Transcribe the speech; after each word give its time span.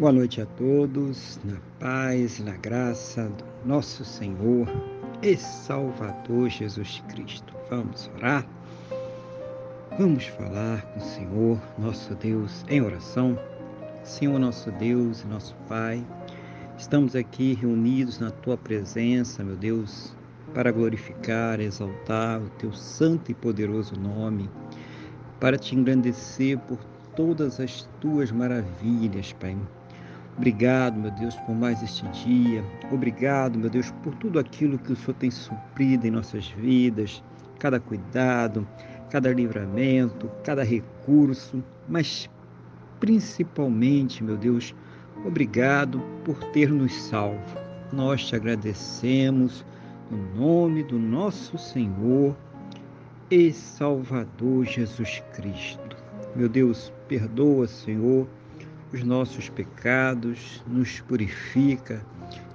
Boa 0.00 0.12
noite 0.12 0.40
a 0.40 0.46
todos, 0.46 1.38
na 1.44 1.58
paz 1.78 2.40
na 2.40 2.56
graça 2.56 3.28
do 3.28 3.44
nosso 3.68 4.02
Senhor 4.02 4.66
e 5.20 5.36
Salvador 5.36 6.48
Jesus 6.48 7.04
Cristo. 7.10 7.54
Vamos 7.68 8.10
orar? 8.16 8.46
Vamos 9.98 10.24
falar 10.24 10.80
com 10.86 11.00
o 11.00 11.02
Senhor, 11.02 11.60
nosso 11.78 12.14
Deus, 12.14 12.64
em 12.70 12.80
oração. 12.80 13.38
Senhor, 14.02 14.38
nosso 14.38 14.70
Deus 14.70 15.20
e 15.20 15.26
nosso 15.26 15.54
Pai, 15.68 16.02
estamos 16.78 17.14
aqui 17.14 17.52
reunidos 17.52 18.18
na 18.18 18.30
Tua 18.30 18.56
presença, 18.56 19.44
meu 19.44 19.54
Deus, 19.54 20.16
para 20.54 20.72
glorificar, 20.72 21.60
exaltar 21.60 22.40
o 22.40 22.48
Teu 22.48 22.72
santo 22.72 23.30
e 23.30 23.34
poderoso 23.34 24.00
nome, 24.00 24.48
para 25.38 25.58
te 25.58 25.76
engrandecer 25.76 26.58
por 26.60 26.78
todas 27.14 27.60
as 27.60 27.86
Tuas 28.00 28.32
maravilhas, 28.32 29.34
Pai 29.34 29.58
Obrigado, 30.40 30.98
meu 30.98 31.10
Deus, 31.10 31.36
por 31.36 31.54
mais 31.54 31.82
este 31.82 32.02
dia. 32.24 32.64
Obrigado, 32.90 33.58
meu 33.58 33.68
Deus, 33.68 33.90
por 34.02 34.14
tudo 34.14 34.38
aquilo 34.38 34.78
que 34.78 34.90
o 34.90 34.96
Senhor 34.96 35.12
tem 35.18 35.30
suprido 35.30 36.06
em 36.06 36.10
nossas 36.10 36.48
vidas, 36.48 37.22
cada 37.58 37.78
cuidado, 37.78 38.66
cada 39.10 39.30
livramento, 39.34 40.30
cada 40.42 40.64
recurso, 40.64 41.62
mas 41.86 42.26
principalmente, 42.98 44.24
meu 44.24 44.38
Deus, 44.38 44.74
obrigado 45.26 46.00
por 46.24 46.42
ter 46.52 46.70
nos 46.70 46.94
salvo. 46.94 47.58
Nós 47.92 48.24
te 48.24 48.34
agradecemos 48.34 49.62
no 50.10 50.40
nome 50.40 50.82
do 50.84 50.98
nosso 50.98 51.58
Senhor 51.58 52.34
e 53.30 53.52
Salvador 53.52 54.64
Jesus 54.64 55.22
Cristo. 55.34 55.98
Meu 56.34 56.48
Deus, 56.48 56.90
perdoa, 57.06 57.66
Senhor 57.66 58.26
os 58.92 59.04
nossos 59.04 59.48
pecados, 59.48 60.62
nos 60.66 61.00
purifica 61.00 62.04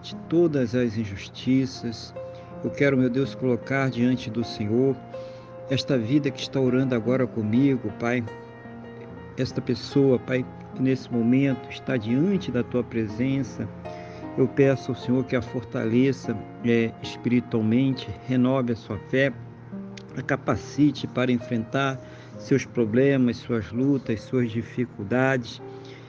de 0.02 0.16
todas 0.28 0.75
as 0.75 0.97
injustiças. 0.97 2.14
Eu 2.64 2.69
quero, 2.72 2.97
meu 2.97 3.09
Deus, 3.09 3.33
colocar 3.36 3.89
diante 3.89 4.30
do 4.30 4.44
Senhor 4.44 4.95
esta 5.69 5.97
vida 5.97 6.30
que 6.30 6.41
está 6.41 6.59
orando 6.59 6.94
agora 6.94 7.25
comigo, 7.25 7.91
Pai. 8.00 8.23
Esta 9.38 9.61
pessoa, 9.61 10.19
Pai, 10.19 10.45
que 10.75 10.81
nesse 10.81 11.11
momento 11.11 11.69
está 11.69 11.97
diante 11.97 12.52
da 12.52 12.63
tua 12.63 12.83
presença. 12.83 13.67
Eu 14.38 14.47
peço 14.47 14.91
ao 14.91 14.97
Senhor 14.97 15.23
que 15.25 15.36
a 15.36 15.41
fortaleça 15.41 16.38
é, 16.66 16.91
espiritualmente, 17.02 18.09
renove 18.28 18.73
a 18.73 18.75
sua 18.75 18.97
fé, 19.09 19.31
a 20.17 20.22
capacite 20.22 21.08
para 21.08 21.31
enfrentar 21.31 22.00
seus 22.38 22.66
problemas, 22.66 23.38
suas 23.38 23.72
lutas, 23.72 24.22
suas 24.22 24.52
dificuldades 24.52 25.61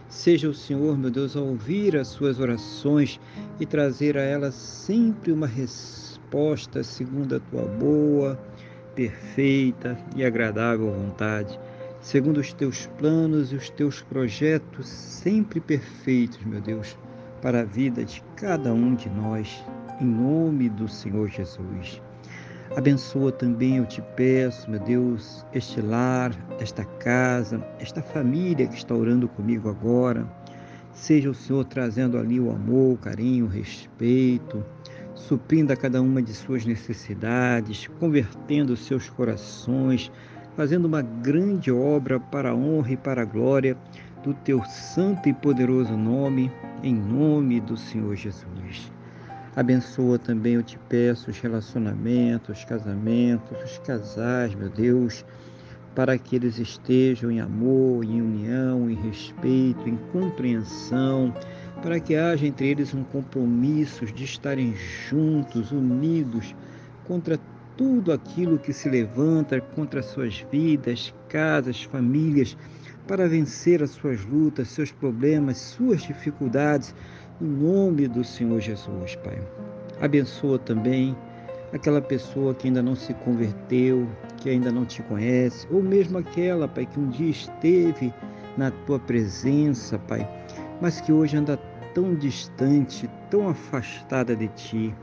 Seja 0.09 0.49
o 0.49 0.55
Senhor, 0.55 0.97
meu 0.97 1.11
Deus, 1.11 1.37
a 1.37 1.41
ouvir 1.41 1.97
as 1.97 2.09
suas 2.09 2.39
orações 2.39 3.21
e 3.59 3.67
trazer 3.67 4.17
a 4.17 4.23
elas 4.23 4.55
sempre 4.55 5.33
uma 5.33 5.47
resposta 5.47 6.83
segundo 6.85 7.37
a 7.37 7.41
tua 7.41 7.63
boa, 7.63 8.39
perfeita 8.95 9.99
e 10.15 10.25
agradável 10.25 10.93
vontade, 10.93 11.59
segundo 12.01 12.39
os 12.39 12.53
teus 12.53 12.87
planos 12.99 13.53
e 13.53 13.57
os 13.57 13.69
teus 13.69 14.01
projetos 14.03 14.89
sempre 14.89 15.61
perfeitos, 15.61 16.43
meu 16.45 16.61
Deus, 16.61 16.97
para 17.43 17.61
a 17.61 17.65
vida 17.65 18.05
de 18.05 18.23
cada 18.37 18.73
um 18.73 18.95
de 18.95 19.09
nós, 19.11 19.65
em 20.01 20.07
nome 20.07 20.69
do 20.69 20.89
Senhor 20.89 21.29
Jesus. 21.29 22.01
Abençoa 22.75 23.31
também, 23.31 23.77
eu 23.77 23.87
te 23.87 24.03
peço, 24.17 24.71
meu 24.71 24.81
Deus, 24.81 25.47
este 25.53 25.81
lar, 25.81 26.33
esta 26.59 26.85
casa, 26.85 27.63
esta 27.79 28.03
família 28.03 28.67
que 28.67 28.77
está 28.77 28.95
orando 28.95 29.29
comigo 29.29 29.69
agora. 29.69 30.27
Seja 30.93 31.31
o 31.31 31.35
Senhor 31.35 31.65
trazendo 31.65 32.19
ali 32.19 32.41
o 32.41 32.51
amor, 32.51 32.95
o 32.95 32.99
carinho, 32.99 33.47
o 33.47 33.49
respeito, 33.49 34.65
suprindo 35.15 35.73
a 35.73 35.77
cada 35.77 36.03
uma 36.03 36.21
de 36.21 36.33
suas 36.35 36.65
necessidades, 36.65 37.87
convertendo 37.99 38.77
seus 38.77 39.09
corações, 39.09 40.11
fazendo 40.57 40.87
uma 40.87 41.03
grande 41.03 41.71
obra 41.71 42.19
para 42.19 42.51
a 42.51 42.55
honra 42.55 42.93
e 42.93 42.97
para 42.97 43.23
a 43.23 43.27
glória 43.27 43.77
do 44.25 44.35
teu 44.35 44.65
santo 44.65 45.29
e 45.29 45.35
poderoso 45.35 45.97
nome, 45.97 46.51
em 46.83 46.95
nome 46.95 47.61
do 47.61 47.77
Senhor 47.77 48.17
Jesus. 48.17 48.96
Abençoa 49.57 50.19
também, 50.19 50.53
eu 50.53 50.63
te 50.63 50.79
peço, 50.87 51.31
os 51.31 51.41
relacionamentos, 51.41 52.59
os 52.59 52.65
casamentos, 52.67 53.57
os 53.65 53.79
casais, 53.79 54.55
meu 54.55 54.69
Deus, 54.69 55.25
para 55.95 56.19
que 56.19 56.37
eles 56.37 56.59
estejam 56.59 57.31
em 57.31 57.41
amor, 57.41 58.05
em 58.05 58.21
união, 58.21 58.91
em 58.91 58.95
respeito, 58.97 59.89
em 59.89 59.97
compreensão, 60.13 61.33
para 61.81 61.99
que 61.99 62.15
haja 62.15 62.47
entre 62.47 62.69
eles 62.69 62.93
um 62.93 63.03
compromisso 63.03 64.05
de 64.05 64.25
estarem 64.25 64.75
juntos, 65.09 65.73
unidos, 65.73 66.55
contra 67.05 67.41
tudo 67.79 68.13
aquilo 68.13 68.59
que 68.59 68.75
se 68.75 68.91
levanta 68.91 69.59
contra 69.59 70.03
suas 70.03 70.45
vidas, 70.53 71.15
casas, 71.31 71.83
famílias, 71.83 72.59
para 73.09 73.27
vencer 73.27 73.83
as 73.83 73.93
suas 73.93 74.23
lutas, 74.27 74.69
seus 74.69 74.93
problemas, 74.93 75.57
suas 75.57 76.03
dificuldades, 76.03 76.95
no 77.41 77.49
nome 77.49 78.09
do 78.09 78.25
Senhor 78.25 78.61
Jesus, 78.61 79.17
Pai. 79.17 79.39
Abençoa 80.01 80.59
também 80.59 81.17
aquela 81.73 82.01
pessoa 82.01 82.55
que 82.55 82.67
ainda 82.67 82.83
não 82.83 82.95
se 82.95 83.13
converteu, 83.15 84.09
que 84.39 84.49
ainda 84.51 84.71
não 84.71 84.85
te 84.85 85.03
conhece, 85.03 85.67
ou 85.71 85.83
mesmo 85.83 86.19
aquela, 86.19 86.69
Pai, 86.69 86.87
que 86.87 86.99
um 86.99 87.09
dia 87.09 87.31
esteve 87.31 88.13
na 88.57 88.71
tua 88.71 88.99
presença, 88.99 89.99
Pai, 89.99 90.29
mas 90.81 91.01
que 91.01 91.13
hoje 91.13 91.37
anda 91.37 91.57
tão 91.95 92.15
distante, 92.15 93.09
tão 93.31 93.49
afastada 93.49 94.35
de 94.35 94.49
ti. 94.49 94.95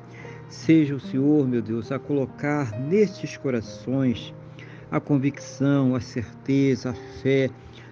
Seja 0.48 0.96
o 0.96 1.00
Senhor, 1.00 1.48
meu 1.48 1.62
Deus, 1.62 1.92
a 1.92 2.00
colocar 2.00 2.80
nestes 2.80 3.38
corações 3.38 4.34
a 4.92 5.00
convicção, 5.00 5.96
a 5.96 6.00
certeza, 6.00 6.92
a 6.92 6.94
fé 6.94 7.50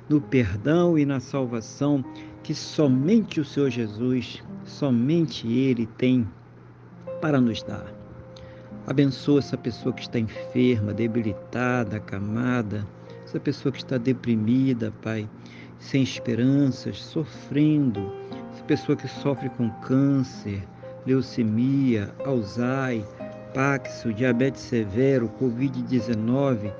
no 0.07 0.21
perdão 0.21 0.99
e 0.99 1.05
na 1.05 1.19
salvação 1.19 2.05
que 2.43 2.55
somente 2.55 3.39
o 3.39 3.45
Senhor 3.45 3.69
Jesus, 3.69 4.43
somente 4.65 5.47
Ele 5.47 5.85
tem 5.85 6.27
para 7.21 7.39
nos 7.39 7.61
dar. 7.63 7.85
Abençoa 8.87 9.39
essa 9.39 9.57
pessoa 9.57 9.93
que 9.93 10.01
está 10.01 10.17
enferma, 10.17 10.93
debilitada, 10.93 11.97
acamada, 11.97 12.85
essa 13.23 13.39
pessoa 13.39 13.71
que 13.71 13.77
está 13.77 13.97
deprimida, 13.97 14.91
Pai, 15.01 15.29
sem 15.79 16.01
esperanças, 16.01 16.97
sofrendo, 17.01 18.11
essa 18.53 18.63
pessoa 18.63 18.95
que 18.95 19.07
sofre 19.07 19.49
com 19.49 19.69
câncer, 19.81 20.63
leucemia, 21.05 22.13
Alzheimer, 22.25 23.05
Paxo, 23.53 24.13
diabetes 24.13 24.61
severo, 24.61 25.29
Covid-19, 25.39 26.71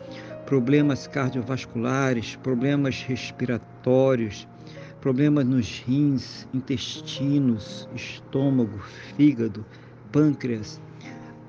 problemas 0.45 1.05
cardiovasculares, 1.05 2.37
problemas 2.37 3.01
respiratórios, 3.03 4.47
problemas 5.01 5.45
nos 5.45 5.79
rins, 5.79 6.47
intestinos, 6.53 7.89
estômago, 7.95 8.79
fígado, 9.17 9.65
pâncreas. 10.11 10.79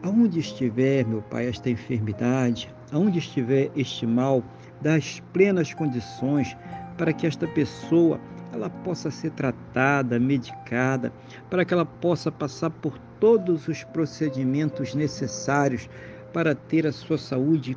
Aonde 0.03 0.41
estiver, 0.41 1.07
meu 1.07 1.23
Pai, 1.23 1.47
esta 1.47 1.71
enfermidade, 1.71 2.75
aonde 2.91 3.19
estiver 3.19 3.71
este 3.77 4.07
mal, 4.07 4.43
dá 4.81 4.95
as 4.95 5.21
plenas 5.33 5.73
condições 5.75 6.57
para 6.97 7.13
que 7.13 7.27
esta 7.27 7.47
pessoa 7.47 8.19
ela 8.53 8.69
possa 8.69 9.11
ser 9.11 9.31
tratada, 9.33 10.19
medicada, 10.19 11.13
para 11.49 11.65
que 11.65 11.73
ela 11.73 11.87
possa 11.87 12.33
passar 12.33 12.71
por 12.71 12.99
todos 13.21 13.69
os 13.69 13.85
procedimentos 13.85 14.95
necessários 14.95 15.89
para 16.33 16.55
ter 16.55 16.87
a 16.87 16.93
sua 16.93 17.19
saúde 17.19 17.77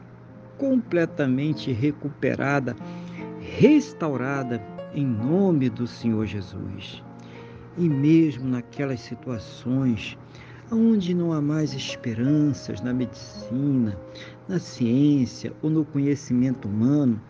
completamente 0.57 1.71
recuperada, 1.71 2.75
restaurada 3.59 4.74
em 4.95 5.05
nome 5.05 5.69
do 5.69 5.85
Senhor 5.85 6.25
Jesus. 6.25 7.03
E 7.77 7.89
mesmo 7.89 8.47
naquelas 8.47 9.01
situações 9.01 10.17
onde 10.71 11.13
não 11.13 11.33
há 11.33 11.41
mais 11.41 11.73
esperanças 11.73 12.81
na 12.81 12.93
medicina, 12.93 13.95
na 14.47 14.57
ciência 14.57 15.51
ou 15.61 15.69
no 15.69 15.83
conhecimento 15.83 16.67
humano, 16.67 17.21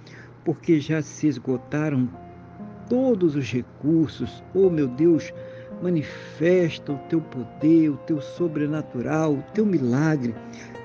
porque 0.45 0.79
já 0.79 1.01
se 1.01 1.27
esgotaram 1.27 2.07
todos 2.87 3.35
os 3.35 3.51
recursos, 3.51 4.43
oh 4.53 4.69
meu 4.69 4.87
Deus, 4.87 5.33
manifesta 5.81 6.93
o 6.93 6.97
teu 7.09 7.19
poder, 7.19 7.89
o 7.89 7.97
teu 7.97 8.21
sobrenatural, 8.21 9.33
o 9.33 9.43
teu 9.53 9.65
milagre, 9.65 10.35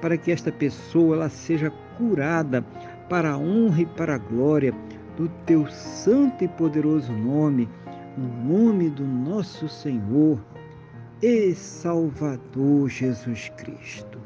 para 0.01 0.17
que 0.17 0.33
esta 0.33 0.51
pessoa 0.51 1.15
ela 1.15 1.29
seja 1.29 1.71
curada 1.99 2.63
para 3.11 3.33
a 3.33 3.39
honra 3.39 3.83
e 3.83 3.87
para 3.87 4.15
a 4.15 4.19
glória 4.19 4.75
do 5.21 5.29
teu 5.45 5.71
santo 5.71 6.43
e 6.43 6.49
poderoso 6.49 7.13
nome, 7.13 7.69
no 8.17 8.27
nome 8.43 8.89
do 8.89 9.05
nosso 9.05 9.69
Senhor 9.69 10.43
e 11.21 11.55
Salvador 11.55 12.89
Jesus 12.89 13.51
Cristo. 13.59 14.19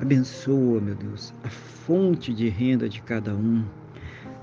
Abençoa, 0.00 0.80
meu 0.80 0.96
Deus, 0.96 1.32
a 1.44 1.48
fonte 1.48 2.34
de 2.34 2.48
renda 2.48 2.88
de 2.88 3.00
cada 3.00 3.32
um, 3.32 3.64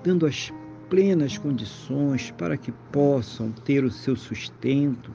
dando 0.01 0.25
as 0.25 0.49
plenas 0.89 1.37
condições 1.37 2.31
para 2.31 2.55
que 2.55 2.71
possam 2.93 3.51
ter 3.51 3.83
o 3.83 3.91
seu 3.91 4.15
sustento, 4.15 5.13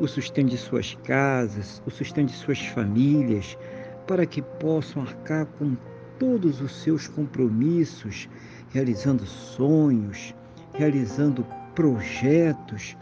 o 0.00 0.08
sustento 0.08 0.48
de 0.48 0.56
suas 0.56 0.94
casas, 1.04 1.82
o 1.84 1.90
sustento 1.90 2.28
de 2.28 2.36
suas 2.38 2.60
famílias, 2.60 3.58
para 4.06 4.24
que 4.24 4.40
possam 4.40 5.02
arcar 5.02 5.44
com 5.44 5.76
todos 6.18 6.62
os 6.62 6.74
seus 6.82 7.06
compromissos, 7.06 8.26
realizando 8.70 9.24
sonhos, 9.26 10.34
realizando 10.74 11.46
projetos. 11.74 12.96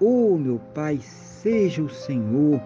Oh, 0.00 0.36
meu 0.36 0.58
Pai, 0.74 1.00
seja 1.02 1.82
o 1.82 1.90
Senhor 1.90 2.60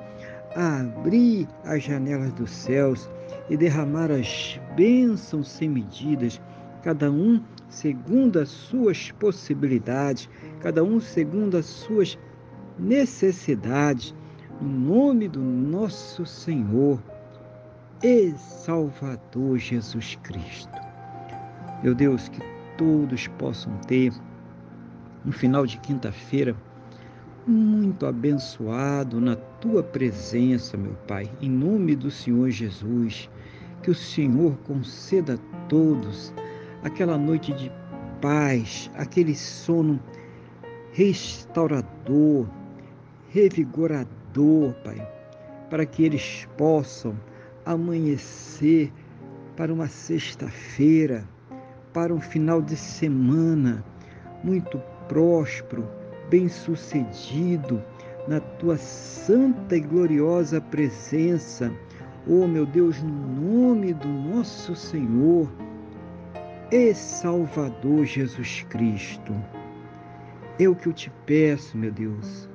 a 0.54 0.80
abrir 0.80 1.48
as 1.64 1.82
janelas 1.82 2.32
dos 2.32 2.50
céus 2.50 3.10
e 3.50 3.56
derramar 3.56 4.10
as 4.10 4.60
bênçãos 4.76 5.48
sem 5.50 5.68
medidas, 5.68 6.40
cada 6.82 7.10
um 7.10 7.42
segundo 7.68 8.38
as 8.38 8.48
suas 8.48 9.10
possibilidades, 9.12 10.28
cada 10.60 10.84
um 10.84 11.00
segundo 11.00 11.56
as 11.56 11.66
suas 11.66 12.18
necessidades, 12.78 14.14
no 14.60 14.68
nome 14.68 15.28
do 15.28 15.40
nosso 15.40 16.24
Senhor 16.24 17.02
e 18.02 18.32
Salvador 18.32 19.58
Jesus 19.58 20.16
Cristo. 20.22 20.83
Meu 21.84 21.94
Deus, 21.94 22.30
que 22.30 22.40
todos 22.78 23.28
possam 23.28 23.76
ter 23.86 24.10
um 25.26 25.30
final 25.30 25.66
de 25.66 25.76
quinta-feira 25.80 26.56
muito 27.46 28.06
abençoado 28.06 29.20
na 29.20 29.36
tua 29.36 29.82
presença, 29.82 30.78
meu 30.78 30.94
Pai, 31.06 31.30
em 31.42 31.50
nome 31.50 31.94
do 31.94 32.10
Senhor 32.10 32.48
Jesus. 32.48 33.28
Que 33.82 33.90
o 33.90 33.94
Senhor 33.94 34.56
conceda 34.66 35.34
a 35.34 35.68
todos 35.68 36.32
aquela 36.82 37.18
noite 37.18 37.52
de 37.52 37.70
paz, 38.22 38.90
aquele 38.94 39.34
sono 39.34 40.00
restaurador, 40.90 42.48
revigorador, 43.28 44.72
Pai, 44.82 45.06
para 45.68 45.84
que 45.84 46.02
eles 46.02 46.48
possam 46.56 47.14
amanhecer 47.66 48.90
para 49.54 49.70
uma 49.70 49.86
sexta-feira, 49.86 51.28
para 51.94 52.12
um 52.12 52.20
final 52.20 52.60
de 52.60 52.76
semana 52.76 53.84
muito 54.42 54.78
próspero, 55.08 55.88
bem-sucedido 56.28 57.80
na 58.26 58.40
tua 58.40 58.76
santa 58.76 59.76
e 59.76 59.80
gloriosa 59.80 60.60
presença. 60.60 61.72
Oh, 62.26 62.48
meu 62.48 62.66
Deus, 62.66 63.00
no 63.00 63.12
nome 63.12 63.94
do 63.94 64.08
nosso 64.08 64.74
Senhor 64.74 65.48
e 66.72 66.92
Salvador 66.92 68.04
Jesus 68.04 68.66
Cristo. 68.68 69.32
É 70.58 70.68
o 70.68 70.74
que 70.74 70.88
eu 70.88 70.92
te 70.92 71.12
peço, 71.24 71.78
meu 71.78 71.92
Deus, 71.92 72.48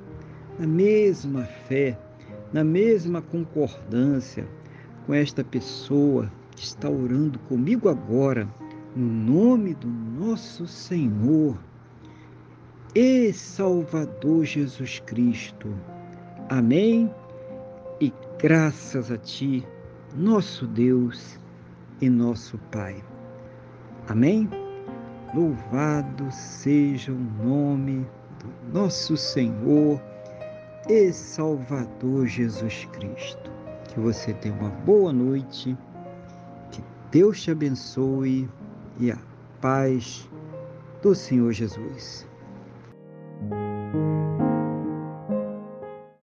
na 0.58 0.66
mesma 0.66 1.44
fé, 1.44 1.98
na 2.52 2.62
mesma 2.62 3.22
concordância 3.22 4.46
com 5.06 5.14
esta 5.14 5.42
pessoa 5.42 6.30
que 6.54 6.62
está 6.62 6.90
orando 6.90 7.38
comigo 7.40 7.88
agora, 7.88 8.46
no 8.94 9.06
nome 9.06 9.74
do 9.74 9.88
nosso 9.88 10.66
Senhor 10.66 11.56
e 12.94 13.32
Salvador 13.32 14.44
Jesus 14.44 14.98
Cristo. 15.06 15.72
Amém? 16.48 17.12
E 18.00 18.12
graças 18.38 19.10
a 19.12 19.16
Ti, 19.16 19.64
nosso 20.16 20.66
Deus 20.66 21.38
e 22.00 22.10
nosso 22.10 22.58
Pai. 22.72 23.02
Amém? 24.08 24.48
Louvado 25.34 26.26
seja 26.32 27.12
o 27.12 27.44
nome 27.44 28.04
do 28.40 28.72
nosso 28.72 29.16
Senhor 29.16 30.02
e 30.88 31.12
Salvador 31.12 32.26
Jesus 32.26 32.88
Cristo. 32.92 33.50
Que 33.88 34.00
você 34.00 34.34
tenha 34.34 34.54
uma 34.54 34.70
boa 34.70 35.12
noite, 35.12 35.76
que 36.72 36.82
Deus 37.12 37.40
te 37.42 37.52
abençoe 37.52 38.48
e 39.00 39.10
a 39.10 39.18
paz 39.60 40.28
do 41.02 41.14
Senhor 41.14 41.52
Jesus. 41.52 42.29